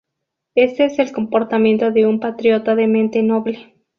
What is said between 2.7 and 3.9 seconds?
de mente noble.